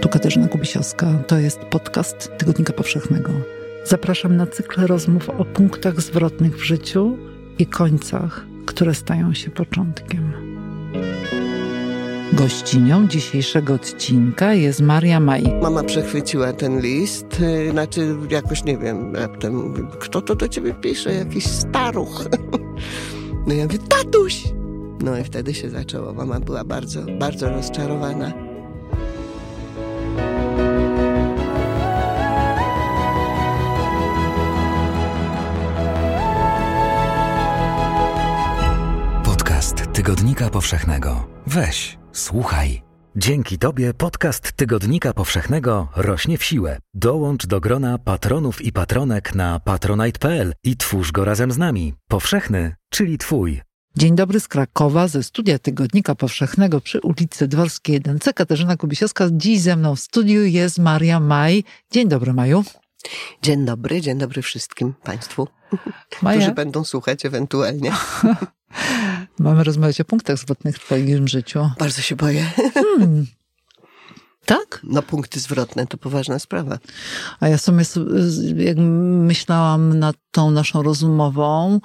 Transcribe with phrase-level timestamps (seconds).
[0.00, 1.06] Tu Katarzyna Kubisiowska.
[1.26, 3.30] To jest podcast Tygodnika Powszechnego.
[3.84, 7.18] Zapraszam na cykl rozmów o punktach zwrotnych w życiu
[7.58, 10.32] i końcach, które stają się początkiem.
[12.32, 15.42] Gościnią dzisiejszego odcinka jest Maria Maj.
[15.62, 20.74] Mama przechwyciła ten list, y, znaczy jakoś nie wiem, raptem mówię, kto to do ciebie
[20.74, 22.24] pisze, jakiś staruch.
[23.46, 24.44] No ja mówię, tatuś!
[25.00, 26.12] No i wtedy się zaczęło.
[26.12, 28.49] Mama była bardzo, bardzo rozczarowana.
[40.10, 41.28] Tygodnika Powszechnego.
[41.46, 42.82] Weź, słuchaj.
[43.16, 46.78] Dzięki Tobie podcast Tygodnika Powszechnego rośnie w siłę.
[46.94, 51.94] Dołącz do grona patronów i patronek na patronite.pl i twórz go razem z nami.
[52.08, 53.60] Powszechny, czyli Twój.
[53.96, 58.34] Dzień dobry z Krakowa, ze studia Tygodnika Powszechnego przy ulicy Dworskiej 1C.
[58.34, 59.28] Katarzyna Kubisiowska.
[59.32, 61.64] Dziś ze mną w studiu jest Maria Maj.
[61.90, 62.64] Dzień dobry, Maju.
[63.42, 65.48] Dzień dobry, dzień dobry wszystkim Państwu,
[66.22, 67.92] Maja, którzy będą słuchać ewentualnie.
[69.40, 71.70] mamy rozmawiać o punktach zwrotnych w Twoim życiu.
[71.78, 72.46] Bardzo się boję.
[72.74, 73.26] Hmm.
[74.46, 74.80] Tak?
[74.84, 76.78] No punkty zwrotne to poważna sprawa.
[77.40, 77.84] A ja sobie,
[78.56, 81.80] jak myślałam nad tą naszą rozmową,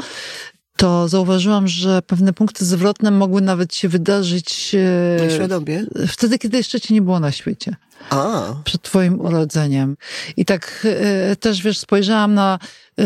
[0.78, 4.76] to zauważyłam, że pewne punkty zwrotne mogły nawet się wydarzyć
[5.22, 5.86] e, Świadomie?
[6.08, 7.76] wtedy, kiedy jeszcze cię nie było na świecie.
[8.10, 9.98] A, Przed twoim urodzeniem.
[10.38, 10.88] I tak
[11.30, 12.60] e, też, wiesz, spojrzałam na
[13.00, 13.04] e,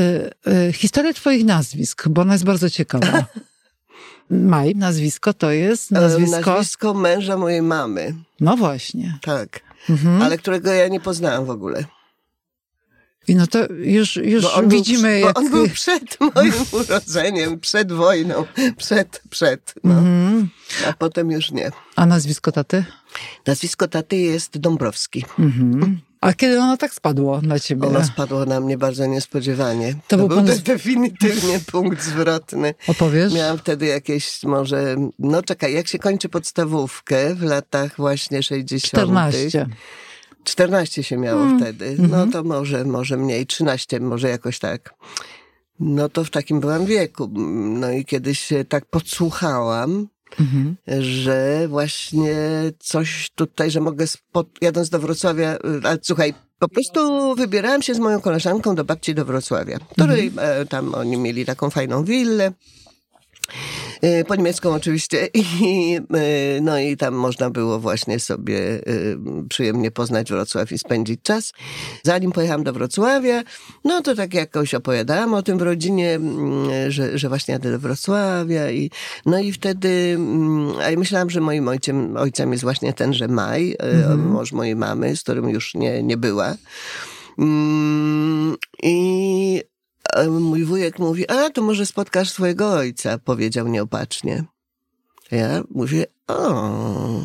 [0.68, 3.26] e, historię twoich nazwisk, bo ona jest bardzo ciekawa.
[4.30, 6.20] Maj, nazwisko to jest nazwisko...
[6.32, 6.52] nazwisko...
[6.52, 9.20] nazwisko męża mojej mamy, No właśnie.
[9.22, 9.60] tak.
[9.90, 10.22] Mhm.
[10.22, 11.86] Ale którego ja nie poznałam w ogóle.
[13.28, 15.38] I no to już, już widzimy, był, jak...
[15.38, 18.46] On był przed moim urodzeniem, przed wojną,
[18.78, 19.74] przed, przed.
[19.84, 19.94] No.
[19.94, 20.50] Mhm.
[20.88, 21.72] A potem już nie.
[21.96, 22.86] A nazwisko taty?
[23.48, 25.26] Nazwisko taty jest Dąbrowski.
[25.40, 26.00] Mhm.
[26.22, 27.88] A kiedy ono tak spadło na ciebie?
[27.88, 29.94] Ono spadło na mnie bardzo niespodziewanie.
[30.08, 32.74] To To, był pan- de- definitywnie punkt zwrotny.
[32.88, 33.34] Opowiesz?
[33.34, 38.82] Miałam wtedy jakieś może, no czekaj, jak się kończy podstawówkę w latach właśnie 60.
[38.84, 39.68] 14.
[40.44, 41.96] 14 się miało Mm, wtedy.
[42.10, 44.94] No to może, może mniej, 13, może jakoś tak.
[45.80, 47.30] No to w takim byłam wieku.
[47.80, 50.08] No i kiedyś tak podsłuchałam,
[50.40, 50.76] Mhm.
[51.02, 52.36] że właśnie
[52.80, 57.96] coś tutaj, że mogę spod, jadąc do Wrocławia, y, ale słuchaj, po prostu wybierałam się
[57.96, 62.52] z moją koleżanką do babci do Wrocławia, której e, tam oni mieli taką fajną willę.
[64.02, 68.82] E, Po niemiecką oczywiście i e, no i tam można było właśnie sobie e,
[69.50, 71.54] przyjemnie poznać Wrocław i spędzić czas.
[72.04, 73.44] Zanim pojechałam do Wrocławia,
[73.84, 76.20] no to tak jakoś opowiadałam o tym w rodzinie,
[76.88, 78.92] że, że właśnie jadę do Wrocławia i
[79.26, 83.76] no i wtedy, mm, a ja myślałam, że moim ojcem, ojcem jest właśnie tenże Maj,
[83.80, 86.56] e, mąż mojej mamy, z którym już nie, nie była.
[87.40, 89.62] Mm, I
[90.30, 94.44] mój wujek mówi, a to może spotkasz swojego ojca, powiedział nieopatrznie.
[95.32, 97.22] Ja mówię, o.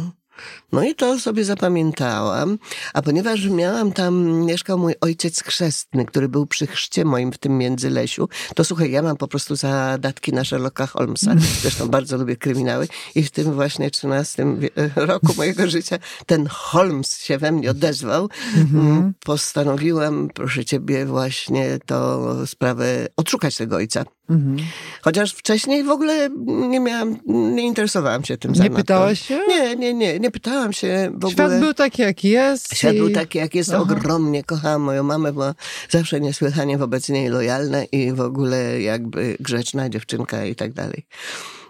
[0.72, 2.58] No i to sobie zapamiętałam,
[2.94, 7.58] a ponieważ miałam tam, mieszkał mój ojciec chrzestny, który był przy chrzcie moim w tym
[7.58, 12.88] Międzylesiu, to słuchaj, ja mam po prostu zadatki na Sherlocka Holmesa, zresztą bardzo lubię kryminały
[13.14, 18.28] i w tym właśnie 13 wie- roku mojego życia ten Holmes się we mnie odezwał.
[18.56, 24.04] Mm, Postanowiłam, proszę ciebie, właśnie to sprawę odszukać tego ojca.
[24.30, 24.56] Mhm.
[25.02, 29.40] Chociaż wcześniej w ogóle nie miałam, nie interesowałam się tym Nie pytałaś się?
[29.48, 31.60] Nie, nie, nie, nie pytałam się w Świat ogóle.
[31.60, 32.74] był taki, jaki jest.
[32.76, 33.70] Świat i- był taki, jak jest.
[33.70, 33.82] Aha.
[33.82, 35.54] Ogromnie kochałam moją mamę, była
[35.90, 41.06] zawsze niesłychanie wobec niej lojalna i w ogóle jakby grzeczna dziewczynka i tak dalej.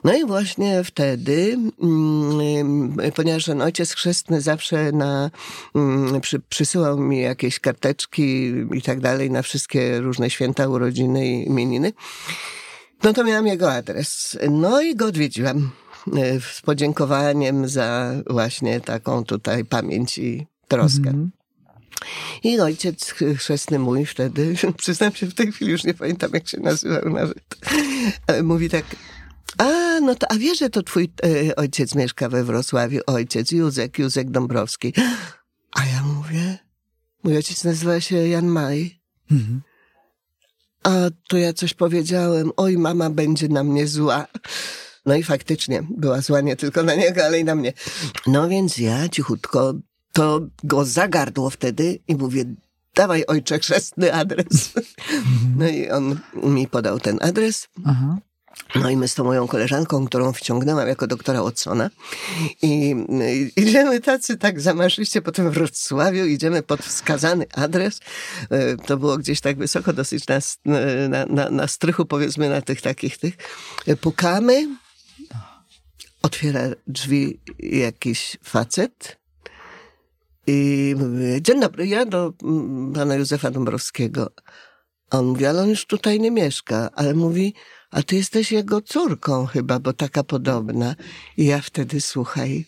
[0.05, 5.31] No i właśnie wtedy, mm, ponieważ ten ojciec chrzestny zawsze na,
[5.75, 11.47] mm, przy, przysyłał mi jakieś karteczki i tak dalej na wszystkie różne święta, urodziny i
[11.47, 11.93] imieniny,
[13.03, 14.39] no to miałam jego adres.
[14.51, 15.71] No i go odwiedziłam
[16.55, 21.09] z podziękowaniem za właśnie taką tutaj pamięć i troskę.
[21.09, 21.31] Mhm.
[22.43, 26.49] I ojciec ch- chrzestny mój wtedy, przyznam się w tej chwili już nie pamiętam jak
[26.49, 27.45] się nazywał nawet,
[28.27, 28.85] ale mówi tak,
[29.59, 31.13] a no to, a wiesz, że to twój
[31.49, 34.93] e, ojciec mieszka we Wrocławiu, ojciec Józek, Józek Dąbrowski.
[35.73, 36.59] A ja mówię,
[37.25, 39.01] mój ojciec nazywa się Jan Maj.
[39.31, 39.63] Mhm.
[40.83, 40.91] A
[41.29, 44.27] to ja coś powiedziałem, oj mama będzie na mnie zła.
[45.07, 47.73] No i faktycznie była zła nie tylko na niego, ale i na mnie.
[48.27, 49.75] No więc ja cichutko
[50.13, 52.45] to go zagardło wtedy i mówię,
[52.95, 54.73] dawaj ojcze chrzestny adres.
[55.57, 57.69] No i on mi podał ten adres.
[57.85, 58.19] Aha.
[58.75, 61.91] No i my z tą moją koleżanką, którą wciągnęłam jako doktora Watsona
[62.63, 62.95] i,
[63.57, 68.01] i idziemy tacy tak zamarzyście po tym Wrocławiu, idziemy pod wskazany adres.
[68.51, 70.39] E, to było gdzieś tak wysoko, dosyć na,
[71.09, 73.35] na, na, na strychu powiedzmy na tych takich tych.
[73.87, 74.69] E, pukamy,
[76.23, 79.25] otwiera drzwi jakiś facet
[80.47, 82.33] i mówię, dzień dobry, ja do
[82.95, 84.31] pana Józefa Dąbrowskiego.
[85.11, 87.55] On mówi, ale on już tutaj nie mieszka, ale mówi,
[87.91, 90.95] a ty jesteś jego córką chyba, bo taka podobna.
[91.37, 92.65] I ja wtedy, słuchaj,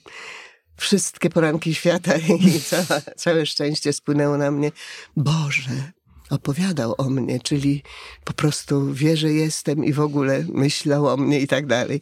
[0.77, 4.73] wszystkie poranki świata i cała, całe szczęście spłynęło na mnie.
[5.17, 5.93] Boże,
[6.31, 7.83] opowiadał o mnie, czyli
[8.25, 12.01] po prostu wie, że jestem i w ogóle myślał o mnie i tak dalej.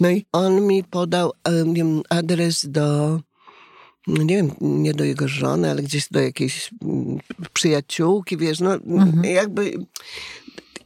[0.00, 3.20] No i on mi podał um, adres do,
[4.06, 7.18] no nie wiem, nie do jego żony, ale gdzieś do jakiejś mm,
[7.52, 9.24] przyjaciółki, wiesz, no mhm.
[9.24, 9.74] jakby...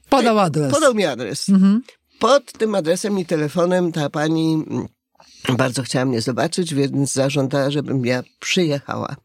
[0.09, 0.73] Podał adres.
[0.73, 1.49] Podał mi adres.
[1.49, 1.83] Mhm.
[2.19, 4.87] Pod tym adresem i telefonem ta pani mm,
[5.56, 9.17] bardzo chciała mnie zobaczyć, więc zażądała, żebym ja przyjechała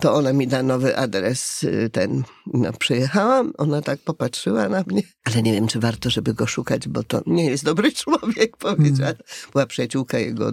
[0.00, 5.02] to ona mi da nowy adres, y, ten, no, przyjechałam, ona tak popatrzyła na mnie,
[5.24, 9.12] ale nie wiem, czy warto, żeby go szukać, bo to nie jest dobry człowiek, powiedziała.
[9.52, 10.52] Była przyjaciółka jego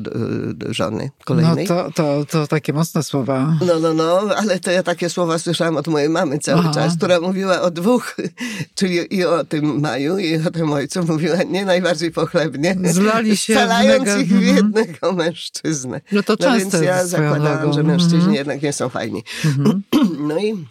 [0.70, 1.68] żony kolejnej.
[1.70, 3.58] No to, to, to takie mocne słowa.
[3.68, 6.72] No, no, no, ale to ja takie słowa słyszałam od mojej mamy cały Aha.
[6.74, 8.16] czas, która mówiła o dwóch,
[8.76, 12.76] czyli i o tym Maju, i o tym ojcu, mówiła nie najbardziej pochlebnie.
[12.84, 14.56] Zlali się Scalając ich w mhm.
[14.56, 16.02] jednego mężczyznę.
[16.12, 18.36] No to często no więc ja zakładałam, że mężczyźni -hmm.
[18.36, 19.24] jednak nie są fajni.
[19.46, 19.84] Mhm.
[20.30, 20.66] No i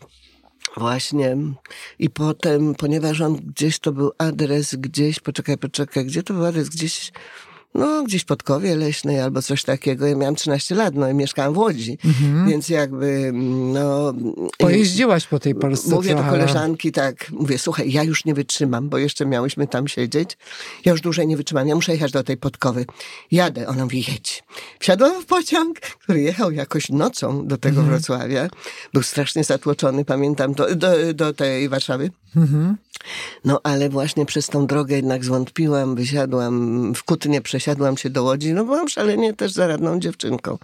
[0.76, 1.36] Właśnie.
[1.98, 6.68] I potem, ponieważ on gdzieś to był adres, gdzieś, poczekaj, poczekaj, gdzie to był adres?
[6.68, 7.12] Gdzieś
[7.78, 10.06] no gdzieś pod Kowie Leśnej albo coś takiego.
[10.06, 12.48] Ja miałam 13 lat, no i mieszkałam w Łodzi, mhm.
[12.48, 13.30] więc jakby,
[13.74, 14.14] no...
[14.58, 16.24] Pojeździłaś po tej Polsce Mówię trochę.
[16.24, 20.38] do koleżanki tak, mówię, słuchaj, ja już nie wytrzymam, bo jeszcze miałyśmy tam siedzieć.
[20.84, 22.86] Ja już dłużej nie wytrzymam, ja muszę jechać do tej Podkowy.
[23.30, 23.68] Jadę.
[23.68, 24.44] Ona mówi, jedź.
[24.78, 27.88] Wsiadłam w pociąg, który jechał jakoś nocą do tego mhm.
[27.88, 28.48] Wrocławia.
[28.92, 32.10] Był strasznie zatłoczony, pamiętam, do, do, do tej Warszawy.
[32.36, 32.76] Mhm.
[33.44, 38.52] No ale właśnie przez tą drogę jednak zwątpiłam, wysiadłam, w Kutnie przesiadłam się do Łodzi,
[38.52, 40.58] no byłam szalenie też zaradną dziewczynką.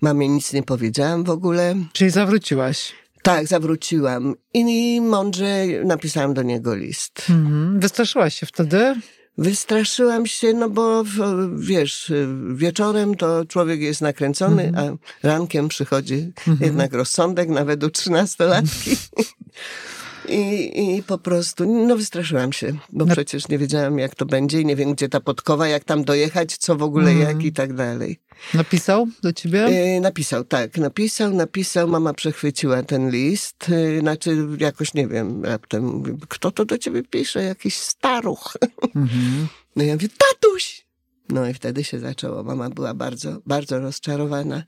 [0.00, 1.74] Mamie nic nie powiedziałam w ogóle.
[1.92, 2.92] Czyli zawróciłaś?
[3.22, 7.26] Tak, zawróciłam i mądrze napisałam do niego list.
[7.30, 7.80] Mhm.
[7.80, 8.94] Wystraszyłaś się wtedy?
[9.38, 11.04] Wystraszyłam się, no bo
[11.56, 12.12] wiesz,
[12.54, 14.98] wieczorem to człowiek jest nakręcony, mhm.
[15.22, 16.58] a rankiem przychodzi mhm.
[16.60, 18.96] jednak rozsądek, nawet u trzynastolatki.
[20.28, 23.12] I, I po prostu, no wystraszyłam się, bo no.
[23.12, 26.56] przecież nie wiedziałam jak to będzie i nie wiem gdzie ta podkowa, jak tam dojechać,
[26.56, 27.22] co w ogóle, mm.
[27.22, 28.20] jak i tak dalej.
[28.54, 29.64] Napisał do ciebie?
[29.64, 30.78] E, napisał, tak.
[30.78, 31.88] Napisał, napisał.
[31.88, 33.66] Mama przechwyciła ten list.
[33.70, 37.42] E, znaczy, jakoś nie wiem, raptem, kto to do ciebie pisze?
[37.42, 38.56] Jakiś staruch.
[38.94, 39.46] Mm-hmm.
[39.76, 40.86] No ja mówię, tatuś!
[41.28, 42.42] No i wtedy się zaczęło.
[42.42, 44.64] Mama była bardzo, bardzo rozczarowana.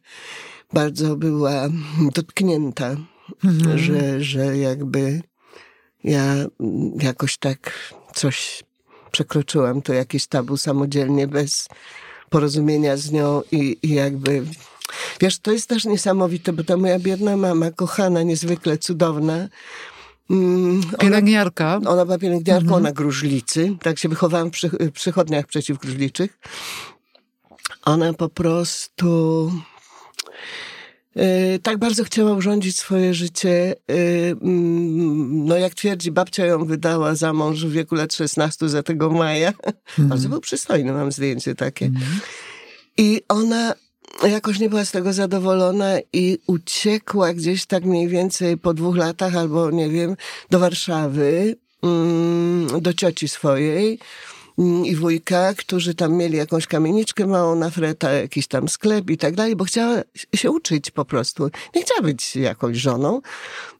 [0.73, 1.69] Bardzo była
[2.15, 2.97] dotknięta,
[3.45, 3.77] mm-hmm.
[3.77, 5.23] że, że jakby
[6.05, 6.35] ja
[7.03, 7.73] jakoś tak
[8.15, 8.65] coś
[9.13, 11.69] przekroczyłam, to jakieś tabu samodzielnie, bez
[12.31, 14.45] porozumienia z nią i, i jakby...
[15.21, 19.49] Wiesz, to jest też niesamowite, bo ta moja biedna mama, kochana, niezwykle cudowna,
[20.31, 21.77] mm, Pielęgniarka.
[21.77, 22.83] Ona, ona była pielęgniarką mhm.
[22.83, 23.77] na gruźlicy.
[23.83, 26.39] Tak się wychowałam w przy, przychodniach przeciwgruźliczych.
[27.85, 29.53] Ona po prostu
[31.63, 33.75] tak bardzo chciała urządzić swoje życie.
[33.89, 33.95] E,
[34.31, 39.11] mm, no jak twierdzi, babcia ją wydała za mąż w wieku lat 16 za tego
[39.11, 39.53] maja.
[39.99, 40.09] Mm.
[40.09, 41.87] Bardzo był przystojny, mam zdjęcie takie.
[41.87, 42.03] Mm.
[42.99, 43.75] I ona
[44.29, 49.37] jakoś nie była z tego zadowolona i uciekła gdzieś tak mniej więcej po dwóch latach
[49.37, 50.17] albo nie wiem,
[50.51, 53.99] do Warszawy, mm, do cioci swojej
[54.85, 59.35] i wujka, którzy tam mieli jakąś kamieniczkę małą na freta, jakiś tam sklep i tak
[59.35, 60.03] dalej, bo chciała
[60.35, 61.51] się uczyć po prostu.
[61.75, 63.21] Nie chciała być jakąś żoną.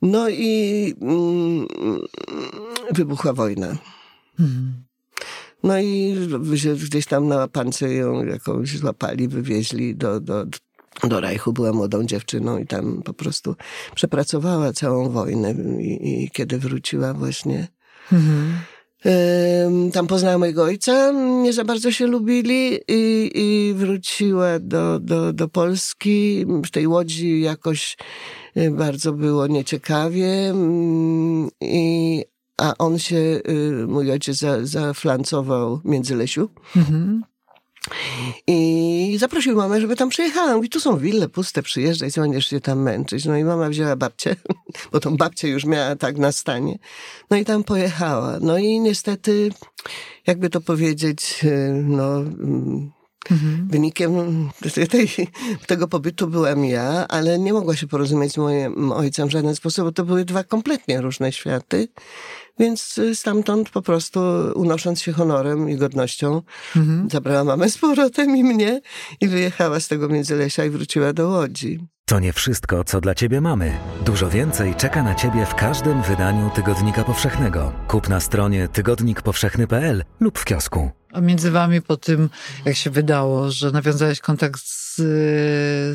[0.03, 1.67] No i mm,
[2.91, 3.67] wybuchła wojna.
[4.41, 4.85] Mhm.
[5.63, 6.17] No i
[6.85, 10.47] gdzieś tam na łapance ją jakąś złapali, wywieźli do, do,
[11.05, 11.53] do Rajchu.
[11.53, 13.57] Była młodą dziewczyną i tam po prostu
[13.95, 15.55] przepracowała całą wojnę.
[15.81, 17.69] I, i kiedy wróciła właśnie...
[18.13, 18.53] Mhm
[19.93, 25.49] tam poznała mojego ojca, nie za bardzo się lubili i, i wróciła do, do, do
[25.49, 26.47] Polski.
[26.67, 27.97] W tej łodzi jakoś
[28.57, 32.25] y, bardzo było nieciekawie, mm, i,
[32.57, 36.49] a on się, y, mój ojciec, za, zaflancował między Lesiu.
[36.77, 37.23] Mhm.
[38.47, 40.57] I zaprosił mamę, żeby tam przyjechała.
[40.57, 43.25] Mówi, tu są wille puste, przyjeżdżaj, będziesz się tam męczyć.
[43.25, 44.37] No i mama wzięła babcię,
[44.93, 46.79] bo tą babcię już miała tak na stanie.
[47.31, 48.39] No i tam pojechała.
[48.41, 49.51] No i niestety,
[50.27, 51.41] jakby to powiedzieć,
[51.73, 52.23] no...
[53.31, 53.69] Mhm.
[53.71, 54.13] Wynikiem
[54.91, 55.09] tej,
[55.67, 59.85] tego pobytu byłam ja, ale nie mogła się porozumieć z moim ojcem w żaden sposób,
[59.85, 61.89] bo to były dwa kompletnie różne światy.
[62.59, 64.21] Więc stamtąd po prostu
[64.55, 66.43] unosząc się honorem i godnością,
[66.77, 67.11] mhm.
[67.11, 68.81] zabrała mamę z powrotem i mnie
[69.21, 71.81] i wyjechała z tego Międzylesia i wróciła do Łodzi.
[72.11, 73.79] To nie wszystko, co dla Ciebie mamy.
[74.05, 77.73] Dużo więcej czeka na Ciebie w każdym wydaniu Tygodnika Powszechnego.
[77.89, 80.91] Kup na stronie tygodnikpowszechny.pl lub w kiosku.
[81.13, 82.31] A między Wami po tym,
[82.65, 84.97] jak się wydało, że nawiązałeś kontakt z,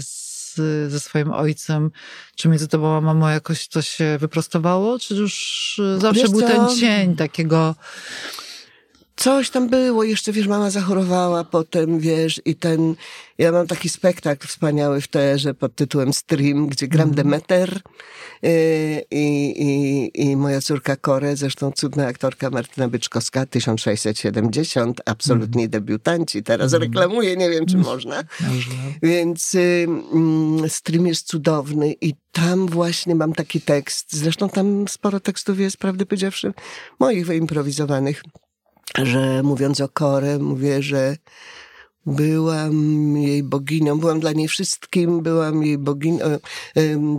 [0.05, 0.55] z
[0.91, 1.91] ze swoim ojcem,
[2.35, 6.47] czy między tobą a mamą jakoś to się wyprostowało, czy już zawsze Wiesz był co?
[6.47, 7.75] ten cień takiego
[9.15, 12.95] coś tam było, jeszcze wiesz, mama zachorowała potem, wiesz, i ten,
[13.37, 17.15] ja mam taki spektakl wspaniały w teatrze pod tytułem Stream, gdzie gram mm.
[17.15, 17.81] Demeter
[18.45, 25.69] y, i, i, i moja córka Kore, zresztą cudna aktorka Martyna Byczkowska, 1670, absolutni mm.
[25.69, 26.83] debiutanci, teraz mm.
[26.83, 27.95] reklamuję, nie wiem, czy mhm.
[27.95, 28.23] można.
[29.03, 35.19] Więc y, mm, Stream jest cudowny i tam właśnie mam taki tekst, zresztą tam sporo
[35.19, 36.53] tekstów jest, prawdę powiedziawszy,
[36.99, 38.21] moich wyimprowizowanych,
[39.03, 41.15] że mówiąc o Korę, mówię, że
[42.05, 46.25] byłam jej boginią, byłam dla niej wszystkim, byłam jej boginią,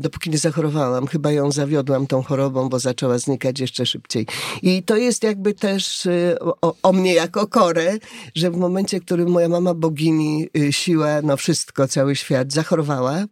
[0.00, 1.06] dopóki nie zachorowałam.
[1.06, 4.26] Chyba ją zawiodłam tą chorobą, bo zaczęła znikać jeszcze szybciej.
[4.62, 7.99] I to jest jakby też y, o, o mnie jako Korę,
[8.35, 13.25] że w momencie, w którym moja mama bogini, y, siła, no wszystko, cały świat zachorowała,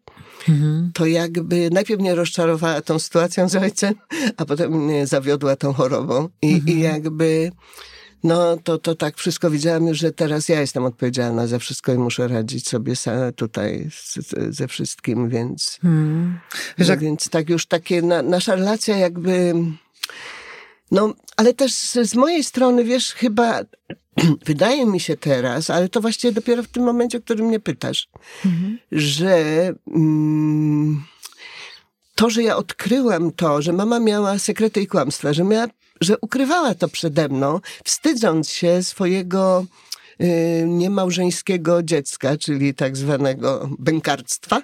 [0.49, 0.91] mhm.
[0.95, 3.95] to jakby najpierw mnie rozczarowała tą sytuacją z ojcem,
[4.37, 6.29] a potem mnie zawiodła tą chorobą.
[6.43, 6.79] I, mhm.
[6.79, 7.53] i jakby
[8.25, 11.99] no to, to tak wszystko widziałam już, że teraz ja jestem odpowiedzialna za wszystko i
[11.99, 12.95] muszę radzić sobie
[13.37, 13.89] tutaj
[14.49, 16.39] ze wszystkim, więc, hmm.
[16.79, 19.55] No, więc tak już takie, na, nasza relacja jakby,
[20.91, 23.61] no, ale też z mojej strony, wiesz, chyba
[24.47, 28.09] wydaje mi się teraz, ale to właściwie dopiero w tym momencie, o którym mnie pytasz,
[28.45, 28.79] mhm.
[28.93, 29.39] że
[29.87, 31.05] mm,
[32.15, 35.67] to, że ja odkryłam to, że mama miała sekrety i kłamstwa, że miała
[36.01, 39.67] że ukrywała to przede mną, wstydząc się swojego
[40.21, 44.63] y, niemałżeńskiego dziecka, czyli tak zwanego bękarstwa,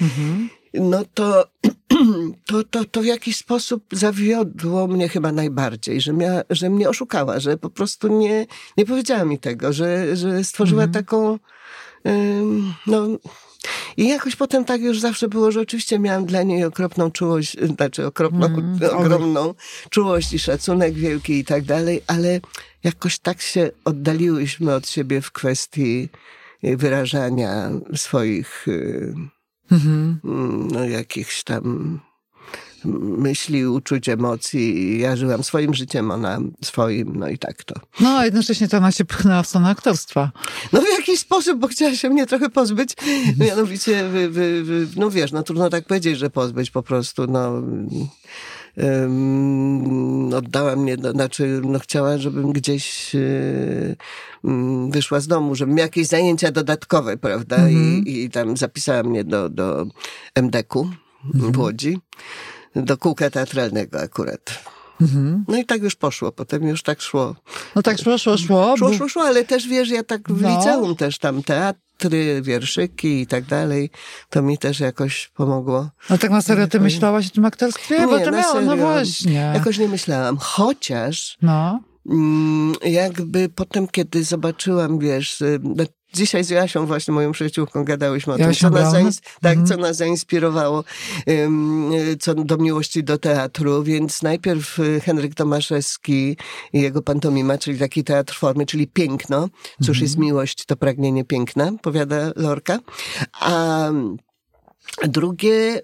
[0.00, 0.50] mhm.
[0.74, 1.44] no to,
[2.46, 7.40] to, to, to w jakiś sposób zawiodło mnie chyba najbardziej, że, mia, że mnie oszukała,
[7.40, 8.46] że po prostu nie,
[8.76, 11.04] nie powiedziała mi tego, że, że stworzyła mhm.
[11.04, 11.38] taką,
[12.86, 13.08] no
[13.96, 18.06] i jakoś potem tak już zawsze było, że oczywiście miałam dla niej okropną czułość, znaczy
[18.06, 19.54] okropną, mm, ogromną
[19.90, 22.40] czułość i szacunek wielki i tak dalej, ale
[22.84, 26.08] jakoś tak się oddaliłyśmy od siebie w kwestii
[26.62, 29.30] wyrażania swoich mm
[29.70, 30.14] -hmm.
[30.72, 32.00] no, jakichś tam
[32.84, 35.00] myśli, uczuć, emocji.
[35.00, 37.74] Ja żyłam swoim życiem, ona swoim, no i tak to.
[38.00, 40.30] No, a jednocześnie to ona się pchnęła w stronę aktorstwa.
[40.72, 42.94] No w jakiś sposób, bo chciała się mnie trochę pozbyć.
[43.38, 47.62] Mianowicie, wy, wy, wy, no wiesz, no trudno tak powiedzieć, że pozbyć po prostu, no...
[48.76, 53.96] Um, oddała mnie, no, znaczy no, chciała, żebym gdzieś yy,
[54.90, 57.56] wyszła z domu, żebym miała jakieś zajęcia dodatkowe, prawda?
[57.56, 58.06] Mm -hmm.
[58.06, 59.86] I, I tam zapisała mnie do, do
[60.34, 60.96] MDK-u mm
[61.34, 61.52] -hmm.
[61.52, 61.98] w Łodzi
[62.76, 64.60] do kółka teatralnego akurat.
[65.00, 65.44] Mhm.
[65.48, 67.36] No i tak już poszło, potem już tak szło.
[67.76, 68.76] No tak szło, szło, szło.
[68.76, 70.48] Szło, szło, szło, ale też wiesz, ja tak w no.
[70.48, 73.90] liceum też tam teatry, wierszyki i tak dalej,
[74.30, 75.90] to mi też jakoś pomogło.
[76.10, 77.98] No tak na serio ty myślałaś o tym aktorstwie?
[77.98, 79.52] Nie, Bo to miało, no właśnie.
[79.54, 81.38] Jakoś nie myślałam, chociaż...
[81.42, 81.80] No.
[82.06, 85.60] Mm, jakby potem, kiedy zobaczyłam, wiesz, y,
[86.14, 89.66] Dzisiaj z Jasią, właśnie moją przyjaciółką, gadałyśmy o tym, co nas, zains- tak, mm.
[89.66, 90.84] co nas zainspirowało
[91.26, 96.36] um, co do miłości do teatru, więc najpierw y, Henryk Tomaszewski
[96.72, 99.48] i jego pantomima, czyli taki teatr formy, czyli piękno.
[99.82, 100.02] Cóż mm.
[100.02, 102.78] jest miłość, to pragnienie piękna, powiada Lorka.
[103.40, 103.90] A
[105.02, 105.80] Drugie,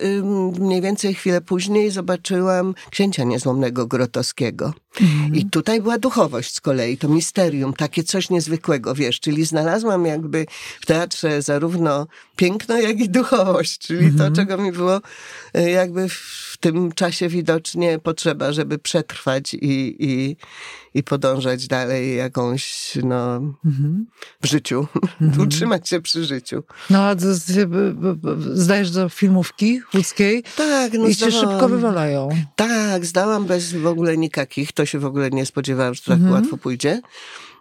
[0.59, 4.73] mniej więcej chwilę później, zobaczyłam księcia niezłomnego Grotowskiego.
[5.01, 5.35] Mm.
[5.35, 10.47] I tutaj była duchowość z kolei, to misterium, takie coś niezwykłego, wiesz, czyli znalazłam jakby
[10.81, 14.19] w teatrze zarówno piękno, jak i duchowość, czyli mm.
[14.19, 14.35] to, mhm.
[14.35, 15.01] czego mi było
[15.55, 20.37] e, jakby w tym czasie widocznie potrzeba, żeby przetrwać i, i,
[20.95, 24.07] i podążać dalej jakąś, no, mhm.
[24.43, 24.87] w życiu,
[25.21, 25.49] mhm.
[25.49, 26.63] utrzymać się przy życiu.
[26.91, 27.15] No, a
[28.53, 30.43] zdajesz do filmówki łódzkiej?
[30.57, 32.29] Tak, no I cię szybko wywalają.
[32.57, 36.33] Tak, zdałam bez w ogóle nikakich, to się w ogóle nie spodziewałam, że tak mhm.
[36.33, 37.01] łatwo pójdzie.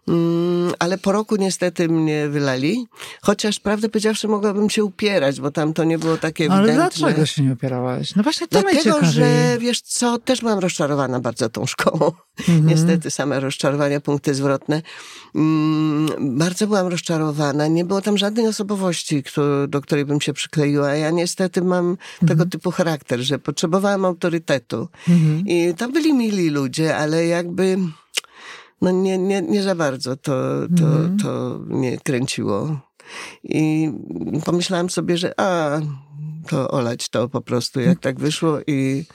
[0.08, 2.88] Mm, ale po roku niestety mnie wylali.
[3.22, 7.00] Chociaż prawdę powiedziawszy mogłabym się upierać, bo tam to nie było takie Ale ewidentne.
[7.00, 8.16] dlaczego się nie opierałaś?
[8.16, 12.12] No właśnie to Dlatego, że wiesz co, też byłam rozczarowana bardzo tą szkołą.
[12.50, 12.66] Mhm.
[12.66, 14.82] Niestety same rozczarowania, punkty zwrotne.
[15.36, 17.68] Mm, bardzo byłam rozczarowana.
[17.68, 19.24] Nie było tam żadnej osobowości,
[19.68, 20.94] do której bym się przykleiła.
[20.94, 21.98] Ja niestety mam
[22.28, 24.88] tego typu charakter, że potrzebowałam autorytetu.
[25.10, 25.44] Mhm.
[25.48, 27.78] I tam byli mili ludzie, ale jakby
[28.86, 30.34] no nie, nie, nie za bardzo to,
[30.78, 31.18] to, Mhm.
[31.18, 32.80] to mnie kręciło.
[33.44, 33.92] I
[34.46, 35.80] pomyślałam sobie, że a,
[36.48, 39.06] to olać to po prostu, jak tak wyszło i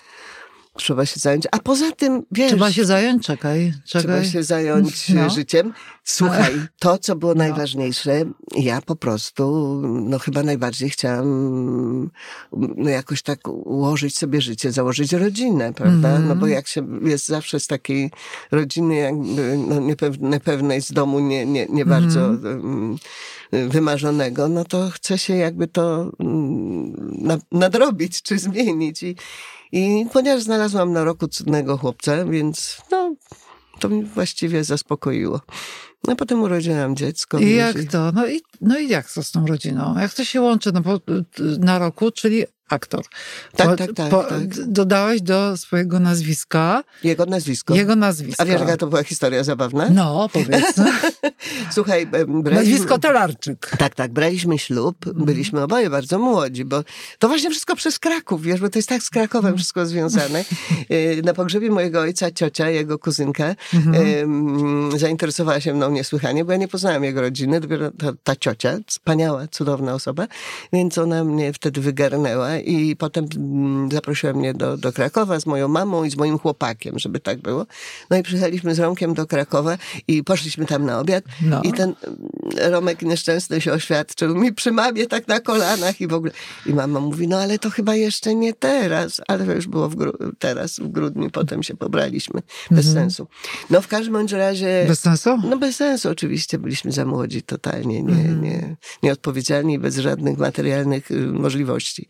[0.81, 1.45] trzeba się zająć.
[1.53, 2.49] A poza tym, wiesz...
[2.49, 4.25] Trzeba się zająć, czekaj, Trzeba czekaj.
[4.31, 5.31] się zająć No.
[5.31, 5.73] życiem.
[6.05, 8.25] Słuchaj, to, co było najważniejsze,
[8.57, 12.11] ja po prostu, no chyba najbardziej chciałam
[12.53, 16.09] no, jakoś tak ułożyć sobie życie, założyć rodzinę, prawda?
[16.09, 16.29] Mhm.
[16.29, 18.11] No bo jak się jest zawsze z takiej
[18.51, 22.97] rodziny jakby no, niepew- niepewnej z domu, nie, nie, nie bardzo mm,
[23.53, 29.03] wymarzonego, no to chce się jakby to mm, na, nadrobić czy zmienić.
[29.03, 29.17] I,
[29.73, 33.15] I ponieważ znalazłam na roku cudnego chłopca, więc no,
[33.79, 35.41] to mi właściwie zaspokoiło.
[36.09, 37.39] No potem urodziłam dziecko.
[37.39, 38.13] I jak to?
[38.13, 39.95] No i, no i jak to z tą rodziną?
[39.99, 41.01] Jak to się łączy no, bo,
[41.59, 43.05] na roku, czyli aktor?
[43.57, 44.41] Tak, Bo- tak, tak, po- tak.
[44.67, 47.75] Dodałeś do swojego nazwiska Jego nazwisko.
[47.75, 48.43] jego nazwisko.
[48.43, 49.89] A wiesz, jaka to była historia zabawna?
[49.91, 50.75] No, powiedz.
[51.75, 52.53] Słuchaj, braliśmy...
[52.55, 53.71] Nazwisko Telarczyk.
[53.79, 55.25] Tak, tak, braliśmy ślub, Mhm.
[55.27, 56.85] byliśmy oboje bardzo młodzi, bo
[57.19, 59.29] to właśnie wszystko przez Kraków, wiesz, bo to jest tak z Mhm.
[59.29, 60.45] Krakowem wszystko związane.
[60.91, 64.99] Y, Na pogrzebie mojego ojca ciocia, jego kuzynka, Mhm.
[64.99, 69.49] zainteresowała się mną niesłychanie, bo ja nie poznałam jego rodziny, dopiero ta, ta ciocia, wspaniała,
[69.49, 70.27] cudowna osoba,
[70.73, 75.69] więc ona mnie wtedy wygarnęła i potem mm, zaprosiła mnie do, do Krakowa z moją
[75.69, 77.67] mamą i z moim chłopakiem, żeby tak było.
[78.11, 81.63] No i przyjechaliśmy z Romkiem do Krakowa i poszliśmy tam na obiad No.
[81.63, 86.15] i ten mm, Romek nieszczęsny się oświadczył mi przy mamie tak na kolanach i w
[86.15, 86.33] ogóle.
[86.67, 89.97] I mama mówi, no ale to chyba jeszcze nie teraz, ale to już było w
[89.97, 92.41] gru- teraz, w grudniu, potem się pobraliśmy.
[92.71, 93.27] Bez sensu.
[93.71, 94.69] No w każdym bądź razie...
[94.69, 94.89] Mhm.
[94.89, 95.31] Bez sensu?
[95.49, 98.43] No bez sensu oczywiście, byliśmy za młodzi totalnie, nie, Mhm.
[98.43, 102.09] nie, nieodpowiedzialni, bez żadnych materialnych y, możliwości.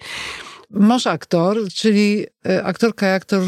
[0.70, 2.26] Mąż aktor, czyli
[2.64, 3.42] aktorka i aktor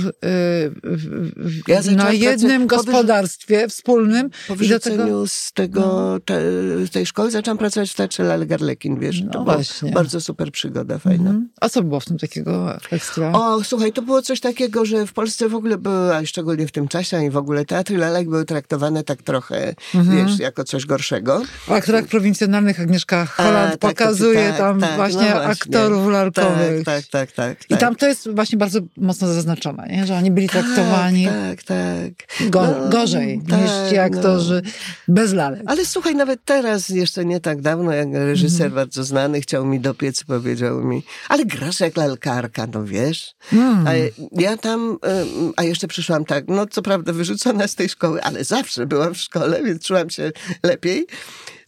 [0.83, 4.31] w- Ja na jednym pracę- gospodarstwie wspólnym.
[4.49, 6.41] Po wyrzuceniu z tego, te,
[6.87, 9.21] z tej szkoły zaczęłam pracować w Teatrze Lal Garlekin, wiesz.
[9.23, 9.91] No to była właśnie.
[9.93, 11.25] bardzo super przygoda, fajna.
[11.31, 11.49] Mhm.
[11.61, 13.33] A co było w tym takiego ekstra?
[13.33, 16.73] O, słuchaj, to było coś takiego, że w Polsce w ogóle były, a szczególnie w
[16.73, 20.27] tym czasie i w ogóle teatry lalek były traktowane tak trochę, Mhm.
[20.27, 21.43] wiesz, jako coś gorszego.
[21.69, 25.47] O aktorach prowincjonalnych Agnieszka A, Holland tak, to- pokazuje tak, tam tak, właśnie, no właśnie.
[25.47, 26.85] aktorów lalkowych.
[26.85, 27.65] Tak, tak, tak, tak.
[27.65, 27.81] I tak.
[27.81, 30.07] tam to jest właśnie bardzo mocno zaznaczone, nie?
[30.07, 32.49] że oni byli traktowani Tak, tak.
[32.51, 34.03] go, No, gorzej tak, niż ci no.
[34.03, 34.63] aktorzy
[35.09, 35.63] bez lalek.
[35.67, 38.75] Ale słuchaj, nawet teraz, jeszcze nie tak dawno, jak reżyser Mhm.
[38.75, 43.35] bardzo znany chciał mi dopiec powiedział mi, ale grasz jak lalkarka, no wiesz.
[43.53, 43.87] Mm.
[43.87, 43.91] A
[44.41, 44.99] ja tam,
[45.57, 49.19] a jeszcze przyszłam tak, no co prawda wyrzucona z tej szkoły, ale zawsze byłam w
[49.19, 50.31] szkole, więc czułam się
[50.63, 51.07] lepiej.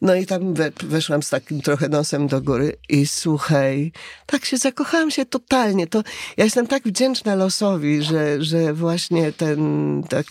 [0.04, 3.92] No i tam we, weszłam z takim trochę nosem do góry i słuchaj,
[4.26, 5.86] tak się zakochałam się totalnie.
[5.86, 6.02] To
[6.36, 9.58] ja jestem tak wdzięczna losowi, że, że właśnie ten
[10.08, 10.26] tak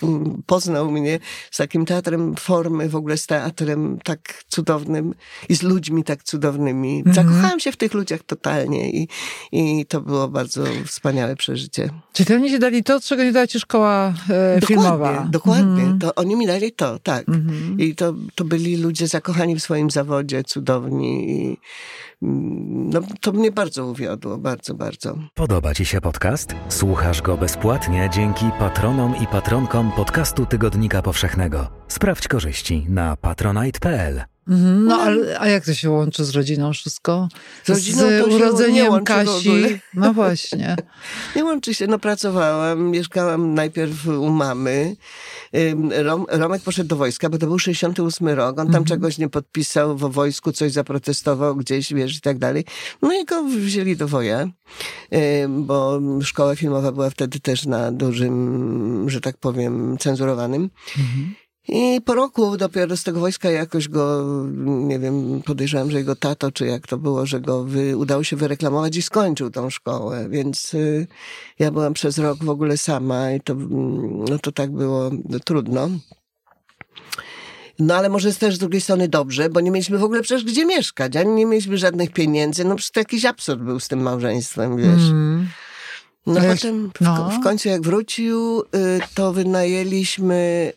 [0.46, 1.20] poznał mnie
[1.52, 5.14] z takim teatrem formy, w ogóle z teatrem tak cudownym
[5.50, 7.04] i z ludźmi tak cudownymi.
[7.12, 9.08] Zakochałam się w tych ludziach totalnie i,
[9.52, 11.90] i to było bardzo wspaniałe przeżycie.
[12.14, 14.88] Czyli to oni ci dali to, czego nie dała ci szkoła e, filmowa.
[14.98, 15.84] Dokładnie, dokładnie.
[15.84, 16.00] Mhm.
[16.00, 17.26] To oni mi dali to, tak.
[17.78, 21.32] I to, to byli ludzie zakochani w swoim zawodzie, cudowni.
[21.32, 21.58] I,
[22.22, 25.18] mm, no, to mnie bardzo uwiodło, bardzo, bardzo.
[25.34, 26.56] Podoba Ci się podcast?
[26.70, 31.83] Słuchasz go bezpłatnie dzięki patronom i patronkom podcastu Tygodnika Powszechnego.
[31.94, 34.24] Sprawdź korzyści na patronite.pl.
[34.48, 34.86] Mhm.
[34.86, 37.28] No, ale, a jak to się łączy z rodziną wszystko?
[37.66, 39.80] Z rodziną nie urodzeniem Kasi.
[39.94, 40.76] No właśnie.
[41.36, 44.96] Nie łączy się, no pracowałam, mieszkałam najpierw u mamy.
[45.92, 49.98] Rom, Romek poszedł do wojska, bo to był 68 rok, on tam czegoś nie podpisał,
[49.98, 52.66] w wojsku coś zaprotestował gdzieś, wiesz, i tak dalej.
[53.02, 54.48] No i go wzięli do woja,
[55.50, 60.70] bo szkoła filmowa była wtedy też na dużym, że tak powiem, cenzurowanym.
[61.68, 64.24] I po roku dopiero z tego wojska jakoś go,
[64.66, 68.36] nie wiem, podejrzewam, że jego tato, czy jak to było, że go wy, udało się
[68.36, 71.08] wyreklamować i skończył tą szkołę, więc y,
[71.60, 75.12] ja byłam przez rok w ogóle sama i to, mm, no to tak było
[75.46, 75.90] trudno.
[77.80, 80.66] No ale może też z drugiej strony dobrze, bo nie mieliśmy w ogóle przecież gdzie
[80.66, 84.78] mieszkać, ani nie mieliśmy żadnych pieniędzy, no przecież to jakiś absurd był z tym małżeństwem,
[84.78, 85.10] wiesz.
[85.10, 85.48] Mm.
[86.28, 87.30] No potem w, no.
[87.30, 88.66] w końcu jak wrócił, y,
[89.16, 90.74] to wynajęliśmy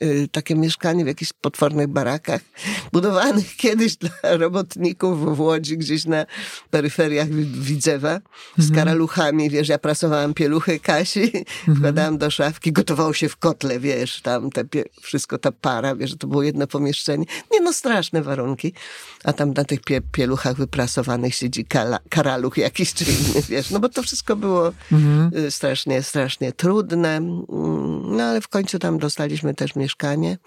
[0.00, 2.40] y, y, takie mieszkanie w jakichś potwornych barakach,
[2.92, 6.26] budowanych kiedyś dla robotników w Łodzi, gdzieś na
[6.70, 8.20] peryferiach Wi- Widzewa,
[8.58, 8.74] z Mhm.
[8.74, 11.32] karaluchami, wiesz, ja prasowałam pieluchy Kasi,
[11.78, 16.10] wkładałam do szafki, gotowało się w kotle, wiesz, tam te pie, wszystko ta para, wiesz,
[16.10, 17.24] że to było jedno pomieszczenie.
[17.52, 18.72] Nie no, straszne warunki.
[19.24, 23.80] A tam na tych pie, pieluchach wyprasowanych siedzi kala, karaluch jakiś czy inny, wiesz, no
[23.80, 25.30] bo to wszystko było Mhm.
[25.46, 27.16] y, strasznie, strasznie trudne.
[27.16, 27.44] Mm,
[28.16, 30.38] No ale w końcu tam dostaliśmy też mieszkanie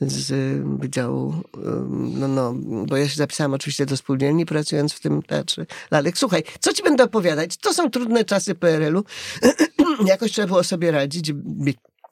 [0.00, 2.54] z y, wydziału, ym, no, no,
[2.86, 5.66] bo ja się zapisałam oczywiście do spółdzielni pracując w tym teatrze.
[5.90, 7.56] Lalek, słuchaj, co ci będę opowiadać?
[7.56, 9.04] To są trudne czasy PRL-u.
[10.06, 11.32] Jakoś trzeba było sobie radzić.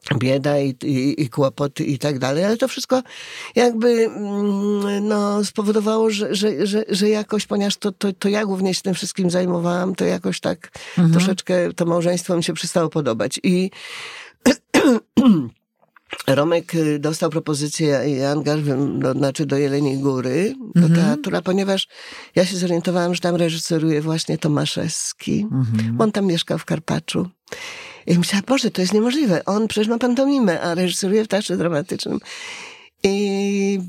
[0.09, 3.03] Bie- Bieda i, i, i kłopot i tak dalej, ale to wszystko
[3.55, 8.75] jakby mm, no, spowodowało, że, że, że, że jakoś, ponieważ to, to, to ja głównie
[8.75, 10.71] się tym wszystkim zajmowałam, to jakoś tak
[11.13, 13.41] troszeczkę to małżeństwo mi się przestało podobać.
[13.43, 13.71] I
[16.27, 18.61] Romek y, dostał propozycję i angaż,
[18.99, 21.89] do, znaczy do Jeleniej Góry, do teatru, a ponieważ
[22.35, 25.47] ja się zorientowałam, że tam reżyseruje właśnie Tomaszewski,
[25.93, 27.29] bo on tam mieszkał w Karpaczu.
[28.07, 29.45] I myślałam, Boże, to jest niemożliwe.
[29.45, 32.21] On przecież ma pantomimę, a reżyseruje w teatrze dramatycznym.
[33.03, 33.40] I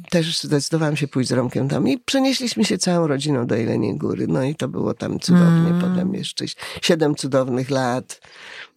[0.09, 4.27] też zdecydowałam się pójść z Romkiem tam i przenieśliśmy się całą rodziną do Jeleniej Góry.
[4.27, 5.69] No i to było tam cudownie.
[5.69, 5.81] Mm.
[5.81, 6.45] Potem jeszcze
[6.81, 8.21] siedem cudownych lat.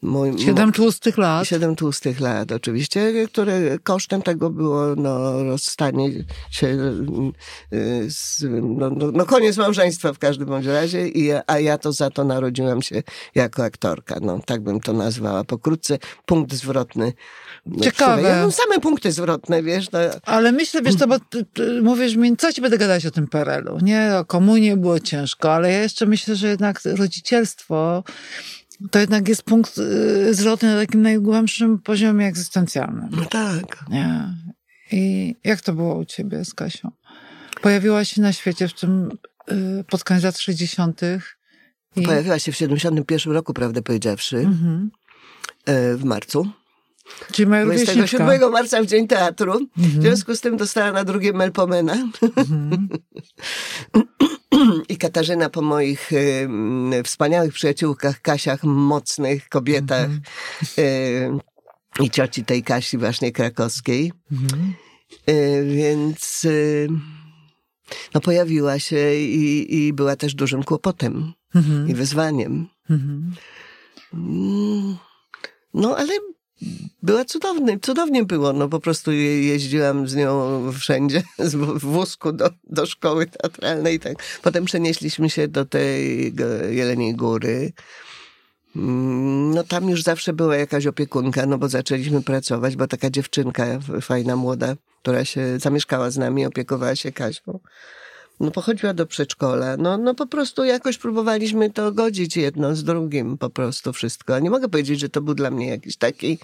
[0.02, 1.48] Mój, Siedem tłustych lat.
[1.48, 6.10] Siedem tłustych lat oczywiście, które kosztem tego było no, rozstanie
[6.50, 6.66] się,
[7.72, 11.92] y, z, no, no, no koniec małżeństwa w każdym bądź razie, i, a ja to
[11.92, 13.02] za to narodziłam się
[13.34, 14.16] jako aktorka.
[14.22, 15.98] No, tak bym to nazwała pokrótce.
[16.26, 17.12] Punkt zwrotny.
[17.66, 18.22] No, Ciekawe.
[18.22, 19.92] Ja mam same punkty zwrotne, wiesz.
[19.92, 23.10] No, Ale myślę, wiesz co, bo ty, ty mówisz mi, co ci będę gadać o
[23.10, 23.78] tym PRL-u?
[23.80, 28.04] Nie, o komunie było ciężko, ale ja jeszcze myślę, że jednak rodzicielstwo
[28.90, 33.08] to jednak jest punkt y, zwrotny na takim najgłębszym poziomie egzystencjalnym.
[33.10, 33.84] no tak.
[33.88, 34.34] Nie.
[34.92, 36.90] I jak to było u ciebie z Kasią?
[37.62, 39.10] Pojawiłaś się na świecie w tym
[39.80, 41.00] y, pod koniec lat 60.
[41.96, 44.90] I, Pojawiła się w 71 roku, prawdę powiedziawszy, mhm.
[45.66, 46.50] e, w marcu.
[47.32, 47.94] Czyli rówieśniczka.
[48.18, 49.52] 27 marca w Dzień Teatru.
[49.76, 50.02] W Mhm.
[50.02, 52.08] związku z tym dostała na drugie Melpomena.
[52.22, 52.88] Mhm.
[54.88, 56.48] I Katarzyna po moich y,
[57.04, 60.22] wspaniałych przyjaciółkach, Kasiach, mocnych kobietach Mhm.
[60.78, 64.12] y, i cioci tej Kasi właśnie krakowskiej.
[65.30, 66.46] Y, więc
[68.14, 71.32] no pojawiła się i, i była też dużym kłopotem
[71.88, 72.68] i wyzwaniem.
[72.90, 73.34] Mhm.
[75.74, 76.12] No, ale
[77.02, 78.52] była cudowny, cudownie było.
[78.52, 84.00] No po prostu je- jeździłam z nią wszędzie, w wózku do, do szkoły teatralnej.
[84.00, 84.14] Tak.
[84.42, 86.32] Potem przenieśliśmy się do tej
[86.70, 87.72] Jeleniej Góry.
[88.76, 93.66] Mm, No tam już zawsze była jakaś opiekunka, no bo zaczęliśmy pracować, bo taka dziewczynka
[94.00, 97.60] fajna, młoda, która się zamieszkała z nami, opiekowała się Kasią.
[98.40, 99.76] No pochodziła do przedszkola.
[99.76, 104.38] No, no po prostu jakoś próbowaliśmy to godzić jedno z drugim, po prostu wszystko.
[104.38, 106.38] Nie mogę powiedzieć, że to był dla mnie jakiś taki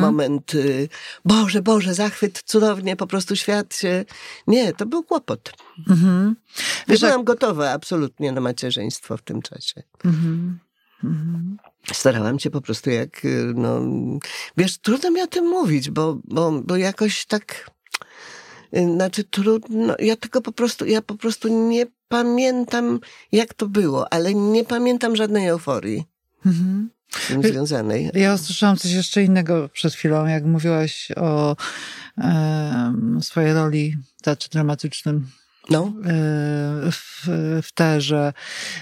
[0.00, 0.88] moment, y,
[1.24, 4.04] Boże, Boże, zachwyt, cudownie, po prostu świat się...
[4.46, 5.52] Nie, to był kłopot.
[5.90, 6.36] Mhm.
[6.88, 9.82] Wiesz, jak- byłam gotowa absolutnie na macierzyństwo w tym czasie.
[10.04, 10.58] Mhm.
[11.04, 11.56] Mhm.
[11.92, 13.80] Starałam się po prostu jak, y, no,
[14.56, 17.70] wiesz, trudno mi o tym mówić, bo, bo, bo jakoś tak,
[18.74, 23.00] znaczy trudno, ja tylko po prostu, ja po prostu nie pamiętam
[23.32, 26.04] jak to było, ale nie pamiętam żadnej euforii
[26.46, 26.90] Mhm.
[27.10, 28.10] z tym Y- związanej.
[28.14, 31.56] Ja usłyszałam coś jeszcze innego przed chwilą, jak mówiłaś o
[32.18, 35.26] em, swojej roli w teatrze dramatycznym
[35.70, 36.10] No, e,
[36.92, 37.26] w,
[37.62, 38.32] w terze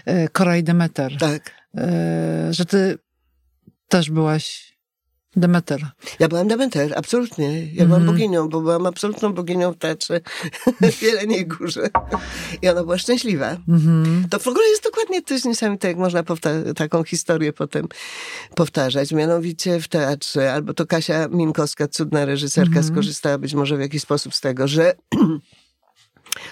[0.05, 1.17] e, Kora i Demeter.
[1.19, 1.51] tak.
[1.77, 2.99] E, że ty
[3.89, 4.72] też byłaś
[5.37, 5.81] Demeter.
[6.19, 7.67] Ja byłam Demeter, absolutnie.
[7.67, 8.07] Ja byłam Mhm.
[8.17, 10.21] boginią, bo byłam absolutną boginią w teatrze
[10.93, 11.89] w Jeleniej Górze.
[12.63, 13.57] I ona była szczęśliwa.
[13.69, 14.27] Mhm.
[14.31, 16.23] To w ogóle jest dokładnie coś niesamowite, jak można
[16.77, 17.89] taką historię potem
[18.55, 19.13] powtarzać.
[19.13, 22.87] Mianowicie w teatrze, albo to Kasia Minkowska, cudna reżyserka, Mhm.
[22.87, 24.95] skorzystała być może w jakiś sposób z tego, że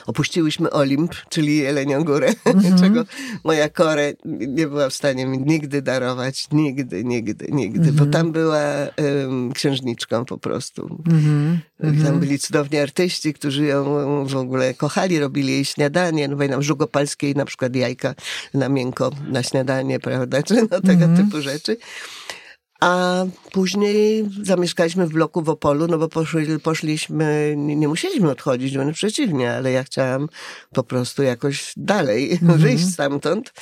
[0.07, 2.33] opuściłyśmy Olimp, czyli Jelenią Górę,
[2.81, 3.05] czego
[3.45, 6.49] moja Kore nie była w stanie mi nigdy darować.
[6.53, 7.93] Nigdy, nigdy, nigdy.
[7.93, 11.03] Bo tam była em, księżniczką po prostu.
[11.07, 11.61] Mhm.
[12.05, 13.85] Tam byli cudowni artyści, którzy ją
[14.27, 16.29] w ogóle kochali, robili jej śniadanie.
[16.29, 18.15] No pamiętam Żugopalskiej na przykład jajka
[18.55, 20.43] na miękko na śniadanie, prawda?
[20.43, 21.77] Czy no tego typu rzeczy.
[22.81, 28.97] A później zamieszkaliśmy w bloku w Opolu, no bo poszli, poszliśmy, nie, musieliśmy odchodzić, wręcz
[28.97, 30.29] przeciwnie, ale ja chciałam
[30.73, 32.59] po prostu jakoś dalej Mhm.
[32.59, 33.53] wyjść stamtąd.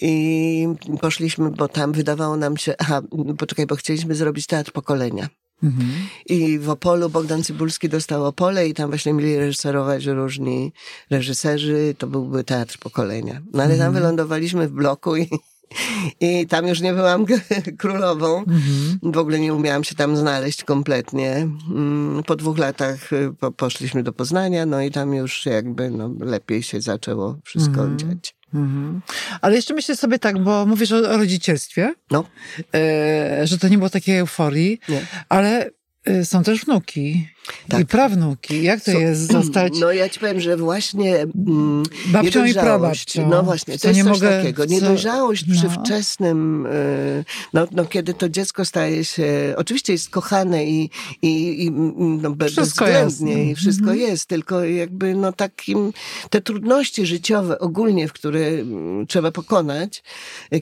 [0.00, 0.68] I
[1.00, 3.02] poszliśmy, bo tam wydawało nam się, aha,
[3.38, 5.28] poczekaj, bo chcieliśmy zrobić teatr pokolenia.
[5.62, 5.88] Mhm.
[6.26, 10.72] I w Opolu Bogdan Cybulski dostał Opole i tam właśnie mieli reżyserować różni
[11.10, 11.94] reżyserzy.
[11.98, 13.42] To byłby teatr pokolenia.
[13.52, 15.28] No ale tam wylądowaliśmy w bloku i,
[16.20, 17.26] i tam już nie byłam
[17.78, 18.38] królową.
[18.38, 18.98] Mhm.
[19.02, 21.32] W ogóle nie umiałam się tam znaleźć kompletnie.
[21.70, 26.10] Mm, Po dwóch latach y, po, poszliśmy do Poznania, no i tam już jakby no,
[26.20, 27.98] lepiej się zaczęło wszystko Mhm.
[27.98, 28.34] dziać.
[28.54, 29.00] Mhm.
[29.40, 32.24] Ale jeszcze myślę sobie tak, bo mówisz o, o rodzicielstwie, No,
[32.74, 35.06] e, że to nie było takiej euforii, nie.
[35.28, 35.70] ale
[36.04, 37.28] e, są też wnuki
[37.68, 37.80] Tak.
[37.80, 38.62] i prawnuki.
[38.62, 43.28] Jak to So- jest zostać No ja ci powiem, że właśnie mm, babcią i prababcią?
[43.28, 44.66] No właśnie, to Co jest nie coś mogę- takiego.
[44.66, 45.70] co- Niedojrzałość przy no.
[45.84, 50.90] wczesnym, y, no, no kiedy to dziecko staje się, oczywiście jest kochane i,
[51.22, 53.50] i, i no, Wszystko bezwzględnie jest.
[53.50, 53.98] i wszystko Mhm.
[54.10, 55.92] jest, tylko jakby no takim,
[56.30, 58.40] te trudności życiowe ogólnie, w które
[59.08, 60.02] trzeba pokonać,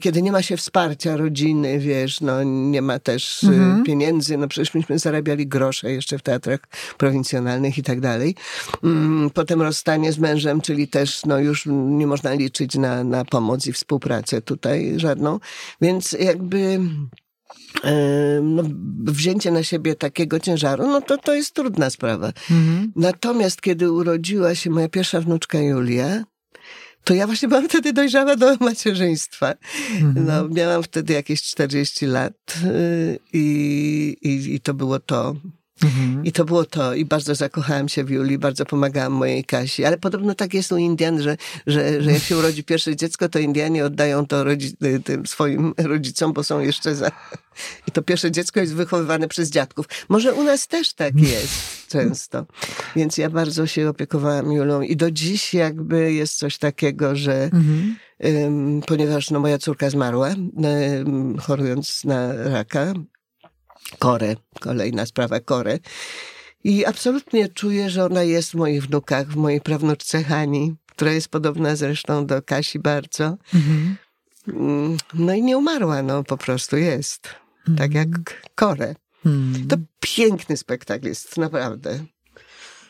[0.01, 3.83] kiedy nie ma się wsparcia rodziny, wiesz, no nie ma też y, Mhm.
[3.83, 6.59] pieniędzy, no przecież myśmy zarabiali grosze jeszcze w teatrach
[6.97, 8.35] prowincjonalnych i tak dalej.
[8.83, 13.67] Mm, Potem rozstanie z mężem, czyli też no już nie można liczyć na, na pomoc
[13.67, 15.39] i współpracę tutaj żadną.
[15.81, 16.79] Więc jakby
[17.83, 17.93] e,
[18.43, 18.63] no,
[19.05, 22.27] wzięcie na siebie takiego ciężaru, no to to jest trudna sprawa.
[22.27, 22.91] Mhm.
[22.95, 26.23] Natomiast kiedy urodziła się moja pierwsza wnuczka Julia,
[27.07, 29.53] to ja właśnie byłam wtedy dojrzała do macierzyństwa.
[30.01, 30.25] Mhm.
[30.25, 32.33] No, miałam wtedy jakieś 40 lat
[32.65, 35.35] y, i, i, i to było to.
[35.83, 36.25] Mhm.
[36.25, 36.93] I to było to.
[36.93, 39.85] I bardzo zakochałam się w Julii, bardzo pomagałam mojej Kasi.
[39.85, 41.37] Ale podobno tak jest u Indian, że,
[41.67, 45.73] że, że jak się urodzi pierwsze dziecko, to Indianie oddają to rodzi, y, tym swoim
[45.77, 47.11] rodzicom, bo są jeszcze za...
[47.87, 49.85] I to pierwsze dziecko jest wychowywane przez dziadków.
[50.09, 52.45] Może u nas też tak jest często.
[52.95, 58.81] Więc ja bardzo się opiekowałam Julą i do dziś jakby jest coś takiego, że Mhm.
[58.87, 60.29] ponieważ no, moja córka zmarła,
[61.39, 62.93] chorując na raka,
[63.99, 65.79] korę, kolejna sprawa, korę.
[66.63, 71.29] I absolutnie czuję, że ona jest w moich wnukach, w mojej prawnuczce Hani, która jest
[71.29, 73.37] podobna zresztą do Kasi bardzo.
[73.53, 73.95] Mhm.
[74.47, 77.29] Mm, No i nie umarła, no po prostu jest.
[77.77, 78.07] Tak jak
[78.55, 78.95] korę.
[79.25, 79.67] Mhm.
[79.67, 82.05] To piękny spektakl jest, naprawdę.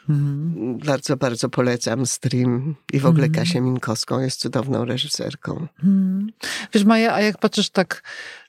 [0.09, 0.77] Mhm.
[0.77, 3.45] Bardzo, bardzo polecam stream i w ogóle Mhm.
[3.45, 5.67] Kasię Minkowską jest cudowną reżyserką.
[5.83, 6.31] Mhm.
[6.73, 8.03] Wiesz, Maja, a jak patrzysz tak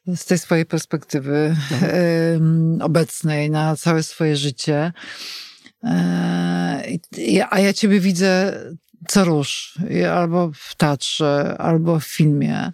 [0.07, 4.93] z tej swojej perspektywy em, obecnej na całe swoje życie,
[7.17, 8.61] i- a ja ciebie widzę
[9.09, 12.73] co rusz, i albo w teatrze, albo w filmie,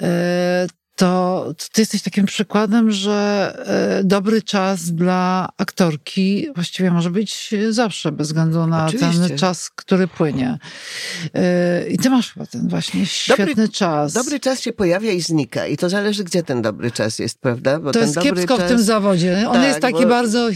[0.00, 3.52] e, to, to ty jesteś takim przykładem, że
[4.00, 9.28] e, dobry czas dla aktorki właściwie może być zawsze, bez względu na Oczywiście.
[9.28, 10.58] ten czas, który płynie.
[11.34, 14.12] E, I ty masz chyba ten właśnie świetny czas.
[14.12, 17.78] Dobry czas się pojawia i znika i to zależy, gdzie ten dobry czas jest, prawda?
[17.80, 18.66] Bo to jest dobry kiepsko czas...
[18.66, 19.44] w tym zawodzie.
[19.48, 20.52] On Tak, jest taki bo- bardzo e,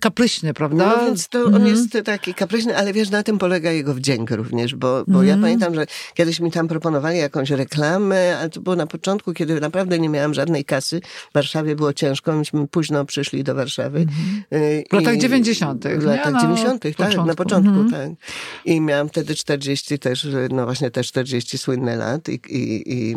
[0.00, 0.94] kapryśny, prawda?
[0.98, 1.66] No więc to on Mhm.
[1.66, 5.40] jest taki kapryśny, ale wiesz, na tym polega jego wdzięk również, bo, bo ja Mhm.
[5.42, 9.98] pamiętam, że kiedyś mi tam proponowali jakąś reklamę, ale to było na początku, kiedy naprawdę
[9.98, 11.00] nie miałam żadnej kasy.
[11.30, 14.06] W Warszawie było ciężko, myśmy późno przyszli do Warszawy.
[14.52, 17.36] Y, W latach i- 90., W latach Na 90., tak, na początku.
[17.36, 18.16] początku, Mhm.
[18.16, 18.26] tak.
[18.64, 23.16] I miałam wtedy 40 też, no właśnie też 40 słynne lat i, i, i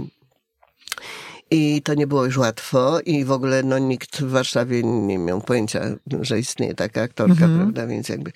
[1.53, 5.41] i to nie było już łatwo i w ogóle no, nikt w Warszawie nie miał
[5.41, 5.81] pojęcia,
[6.21, 7.57] że istnieje taka aktorka, Mhm.
[7.60, 8.31] prawda, więc jakby...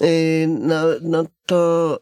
[0.00, 0.06] Yy,
[0.48, 1.98] no, no to...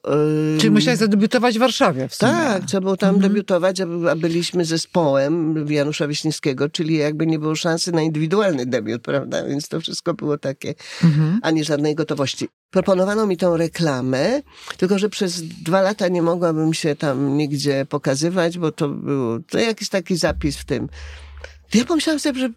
[0.55, 2.33] Yy, Czyli musiałeś zadebiutować w Warszawie w sumie.
[2.33, 3.33] tak, trzeba było tam Mhm.
[3.33, 9.44] debiutować, a, byliśmy zespołem Janusza Wiśniewskiego, czyli jakby nie było szansy na indywidualny debiut, prawda?
[9.46, 10.74] Więc to wszystko było takie,
[11.05, 11.40] Mhm.
[11.42, 12.48] ani żadnej gotowości.
[12.70, 14.42] Proponowano mi tą reklamę,
[14.76, 19.59] tylko że przez dwa lata nie mogłabym się tam nigdzie pokazywać, bo to był to
[19.59, 20.88] jakiś taki zapis w tym.
[21.74, 22.50] Ja pomyślałam sobie, że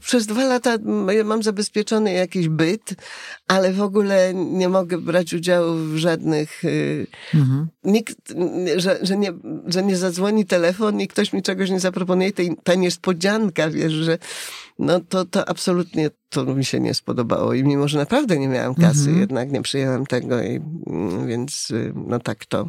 [0.00, 0.76] przez dwa lata
[1.24, 2.94] mam zabezpieczony jakiś byt,
[3.48, 7.68] ale w ogóle nie mogę brać udziału w żadnych y, Mhm.
[7.84, 8.16] nikt,
[8.76, 9.32] że, że, nie,
[9.66, 14.18] że nie zadzwoni telefon i ktoś mi czegoś nie zaproponuje, tej, ta niespodzianka, wiesz, że
[14.78, 18.74] no to, to absolutnie to mi się nie spodobało i mimo, że naprawdę nie miałam
[18.74, 19.20] kasy, Mhm.
[19.20, 22.68] jednak nie przyjęłam tego i mm, więc y, no tak to.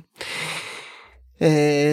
[1.42, 1.48] E,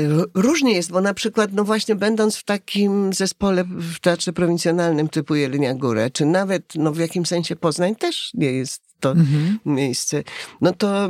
[0.08, 5.08] ró- Różnie jest, bo na przykład, no właśnie będąc w takim zespole w teatrze prowincjonalnym
[5.08, 9.58] typu Jelenia Górę, czy nawet no w jakimś sensie Poznań też nie jest to Mhm.
[9.66, 10.22] miejsce,
[10.60, 11.08] no to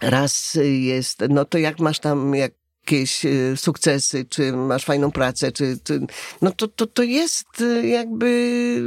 [0.00, 2.52] raz jest, no to jak masz tam, jak
[2.86, 6.06] jakieś e, sukcesy, czy masz fajną pracę, czy, czy
[6.42, 8.78] no to, to, to jest e, jakby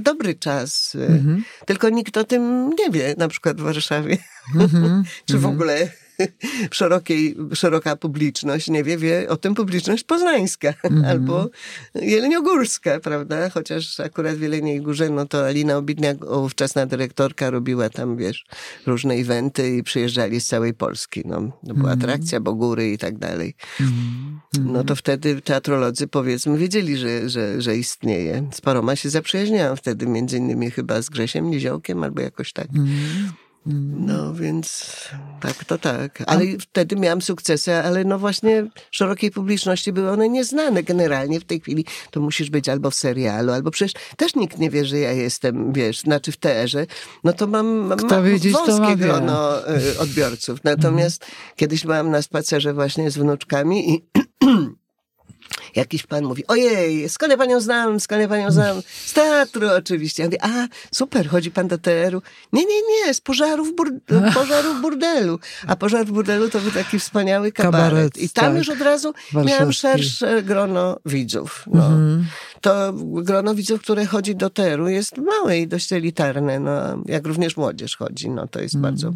[0.00, 0.94] dobry czas.
[0.94, 1.44] Mhm.
[1.66, 4.18] Tylko nikt o tym nie wie, na przykład w Warszawie.
[4.54, 5.04] Mhm.
[5.26, 5.54] czy w mhm.
[5.54, 5.90] ogóle
[6.70, 11.06] szerokiej, szeroka publiczność nie wie, wie o tym publiczność poznańska mm -hmm.
[11.06, 11.50] albo
[11.94, 13.50] jeleniogórska, prawda?
[13.50, 18.46] Chociaż akurat w Jeleniej Górze, no to Alina Obidniak, ówczesna dyrektorka, robiła tam, wiesz,
[18.86, 21.22] różne eventy i przyjeżdżali z całej Polski.
[21.24, 22.04] No, była mm -hmm.
[22.04, 23.54] atrakcja, bo góry i tak dalej.
[23.80, 24.72] Mm -hmm.
[24.72, 28.48] No to wtedy teatrolodzy, powiedzmy, wiedzieli, że, że, że istnieje.
[28.52, 32.68] Z paroma się zaprzyjaźniałam wtedy, między innymi chyba z Grzesiem Niziołkiem albo jakoś tak.
[32.68, 33.32] Mhm.
[33.70, 34.94] No więc
[35.40, 36.22] tak, to tak.
[36.26, 36.46] Ale A...
[36.60, 41.84] wtedy miałam sukcesy, ale no właśnie szerokiej publiczności były one nieznane generalnie w tej chwili.
[42.10, 45.72] To musisz być albo w serialu, albo przecież też nikt nie wie, że ja jestem,
[45.72, 46.86] wiesz, znaczy w teerze.
[47.24, 50.64] No to mam, mam wiedzieć, wąskie ma grono y, odbiorców.
[50.64, 51.42] Natomiast mhm.
[51.56, 54.04] kiedyś byłam na spacerze właśnie z wnuczkami i
[55.76, 58.82] Jakiś pan mówi, ojej, skąd ja panią znam, skąd ja panią znam?
[59.06, 60.22] Z teatru oczywiście.
[60.22, 62.22] Ja mówię, a, super, chodzi pan do teatru?
[62.52, 64.00] Nie, nie, nie, z pożarów, bur-
[64.34, 65.38] pożarów burdelu.
[65.66, 67.88] A pożar w burdelu to był taki wspaniały kabaret.
[67.88, 68.56] kabaret I tam tak.
[68.56, 71.64] już od razu miałam szersze grono widzów.
[71.66, 71.86] No.
[71.86, 72.26] Mhm.
[72.60, 76.72] To grono widzów, które chodzi do teatru jest małe i dość elitarne, no,
[77.06, 78.94] jak również młodzież chodzi, no to jest mhm.
[78.94, 79.12] bardzo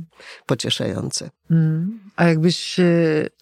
[0.47, 1.31] pocieszające.
[1.51, 2.01] Mhm.
[2.17, 2.77] A jakbyś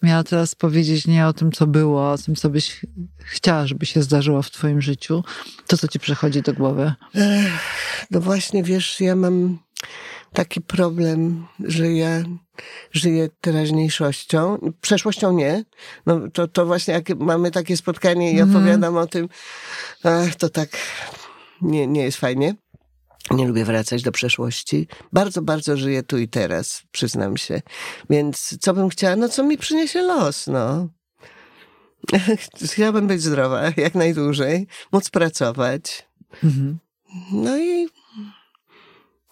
[0.03, 2.85] miała teraz powiedzieć nie o tym, co było, o tym, co byś
[3.17, 5.23] chciała, żeby się zdarzyło w twoim życiu,
[5.67, 6.93] to co ci przychodzi do głowy?
[8.11, 9.59] No właśnie, wiesz, ja mam
[10.33, 12.23] taki problem, że ja
[12.91, 15.65] żyję teraźniejszością, przeszłością nie.
[16.05, 18.55] No to, to właśnie jak mamy takie spotkanie i mm.
[18.55, 19.29] opowiadam o tym,
[20.03, 20.69] ach, to tak
[21.61, 22.55] nie, nie jest fajnie.
[23.31, 24.87] Nie lubię wracać do przeszłości.
[25.13, 27.61] Bardzo, bardzo żyję tu i teraz, przyznam się.
[28.09, 29.15] Więc co bym chciała?
[29.15, 30.87] No co mi przyniesie los, no.
[32.71, 36.07] Chciałabym być zdrowa jak najdłużej, móc pracować.
[36.43, 36.79] Mhm.
[37.31, 37.87] No i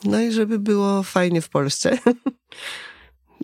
[0.03, 1.97] no i żeby było fajnie w Polsce.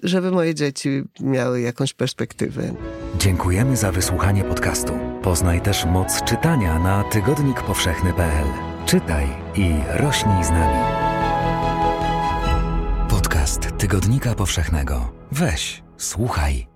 [0.04, 2.74] żeby moje dzieci miały jakąś perspektywę.
[3.20, 4.94] Dziękujemy za wysłuchanie podcastu.
[5.22, 8.48] Poznaj też moc czytania na tygodnikpowszechny.pl.
[8.86, 10.80] Czytaj i rośnij z nami.
[13.10, 15.14] Podcast Tygodnika Powszechnego.
[15.32, 16.75] Weź, słuchaj